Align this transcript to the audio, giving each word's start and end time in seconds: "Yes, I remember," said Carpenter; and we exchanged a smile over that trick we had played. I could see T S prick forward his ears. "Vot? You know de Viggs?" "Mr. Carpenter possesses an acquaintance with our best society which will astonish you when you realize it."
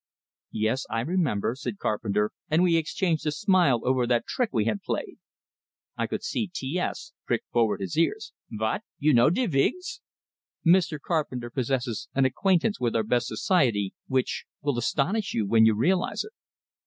"Yes, 0.49 0.87
I 0.89 1.01
remember," 1.01 1.53
said 1.53 1.77
Carpenter; 1.77 2.31
and 2.49 2.63
we 2.63 2.75
exchanged 2.75 3.27
a 3.27 3.31
smile 3.31 3.81
over 3.83 4.07
that 4.07 4.25
trick 4.25 4.49
we 4.51 4.65
had 4.65 4.81
played. 4.81 5.19
I 5.95 6.07
could 6.07 6.23
see 6.23 6.47
T 6.51 6.79
S 6.79 7.13
prick 7.27 7.43
forward 7.51 7.81
his 7.81 7.95
ears. 7.95 8.33
"Vot? 8.49 8.81
You 8.97 9.13
know 9.13 9.29
de 9.29 9.45
Viggs?" 9.45 10.01
"Mr. 10.65 10.99
Carpenter 10.99 11.51
possesses 11.51 12.09
an 12.15 12.25
acquaintance 12.25 12.79
with 12.79 12.95
our 12.95 13.03
best 13.03 13.27
society 13.27 13.93
which 14.07 14.45
will 14.63 14.79
astonish 14.79 15.35
you 15.35 15.45
when 15.45 15.67
you 15.67 15.75
realize 15.75 16.23
it." 16.23 16.31